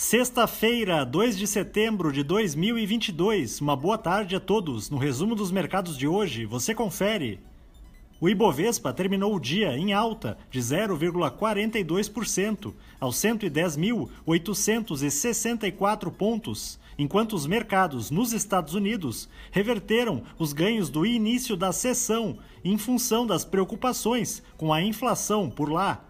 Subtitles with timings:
[0.00, 3.60] Sexta-feira, 2 de setembro de 2022.
[3.60, 4.90] Uma boa tarde a todos.
[4.90, 7.40] No resumo dos mercados de hoje, você confere.
[8.20, 18.08] O Ibovespa terminou o dia em alta de 0,42% aos 110.864 pontos, enquanto os mercados
[18.08, 24.72] nos Estados Unidos reverteram os ganhos do início da sessão em função das preocupações com
[24.72, 26.07] a inflação por lá.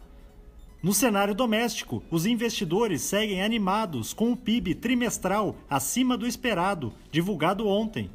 [0.81, 7.67] No cenário doméstico, os investidores seguem animados com o PIB trimestral acima do esperado, divulgado
[7.67, 8.09] ontem.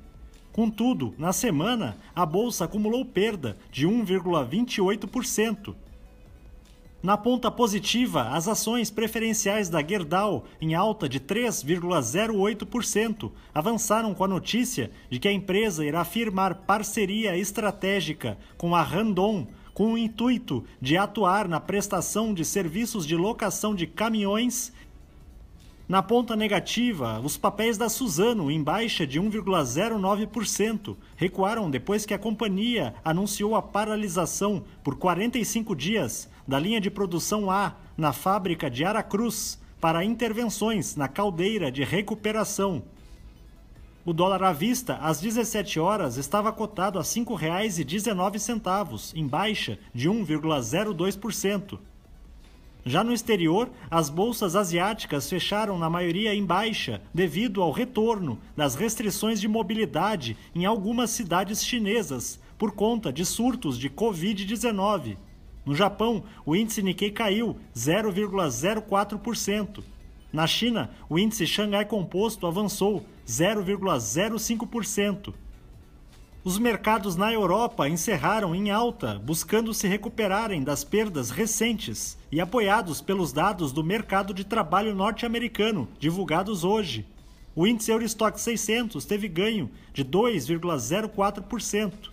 [0.54, 5.76] Contudo, na semana, a bolsa acumulou perda de 1,28%.
[7.02, 14.28] Na ponta positiva, as ações preferenciais da Gerdau, em alta de 3,08%, avançaram com a
[14.28, 20.64] notícia de que a empresa irá firmar parceria estratégica com a Randon com o intuito
[20.82, 24.72] de atuar na prestação de serviços de locação de caminhões.
[25.88, 32.20] Na ponta negativa, os papéis da Suzano, em baixa de 1,09%, recuaram depois que a
[32.20, 38.86] companhia anunciou a paralisação por 45 dias da linha de produção A na fábrica de
[38.86, 42.84] Aracruz para intervenções na caldeira de recuperação.
[44.06, 50.10] O dólar à vista, às 17 horas, estava cotado a R$ 5,19, em baixa de
[50.10, 51.80] 1,02%.
[52.86, 58.76] Já no exterior, as bolsas asiáticas fecharam na maioria em baixa devido ao retorno das
[58.76, 65.16] restrições de mobilidade em algumas cidades chinesas por conta de surtos de Covid-19.
[65.66, 69.82] No Japão, o índice Nikkei caiu 0,04%.
[70.34, 75.32] Na China, o índice Xangai Composto avançou 0,05%.
[76.44, 83.00] Os mercados na Europa encerraram em alta, buscando se recuperarem das perdas recentes e apoiados
[83.00, 87.06] pelos dados do mercado de trabalho norte-americano, divulgados hoje.
[87.56, 92.12] O índice Eurostock 600 teve ganho de 2,04%.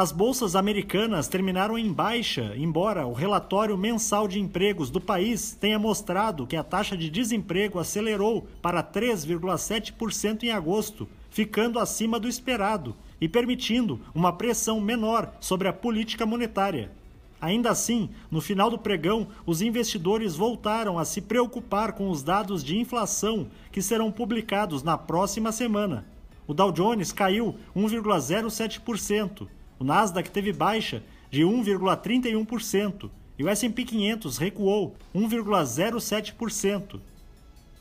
[0.00, 5.78] As bolsas americanas terminaram em baixa, embora o relatório mensal de empregos do país tenha
[5.78, 12.96] mostrado que a taxa de desemprego acelerou para 3,7% em agosto, ficando acima do esperado
[13.20, 16.90] e permitindo uma pressão menor sobre a política monetária.
[17.38, 22.64] Ainda assim, no final do pregão, os investidores voltaram a se preocupar com os dados
[22.64, 26.06] de inflação que serão publicados na próxima semana.
[26.46, 29.46] O Dow Jones caiu 1,07%.
[29.80, 37.00] O Nasdaq teve baixa de 1,31% e o S&P 500 recuou 1,07%.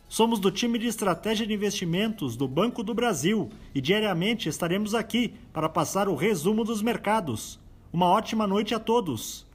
[0.08, 5.34] Somos do time de estratégia de investimentos do Banco do Brasil e diariamente estaremos aqui
[5.52, 7.60] para passar o resumo dos mercados.
[7.92, 9.46] Uma ótima noite a todos.